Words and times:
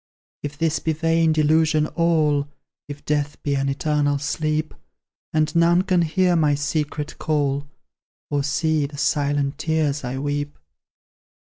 If 0.41 0.57
this 0.57 0.79
be 0.79 0.93
vain 0.93 1.31
delusion 1.31 1.85
all, 1.85 2.47
If 2.87 3.05
death 3.05 3.37
be 3.43 3.53
an 3.53 3.69
eternal 3.69 4.17
sleep, 4.17 4.73
And 5.31 5.55
none 5.55 5.83
can 5.83 6.01
hear 6.01 6.35
my 6.35 6.55
secret 6.55 7.19
call, 7.19 7.67
Or 8.31 8.43
see 8.43 8.87
the 8.87 8.97
silent 8.97 9.59
tears 9.59 10.03
I 10.03 10.17
weep! 10.17 10.57